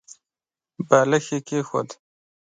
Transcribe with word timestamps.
بالښت 0.87 1.29
يې 1.33 1.39
کېښود. 1.47 1.89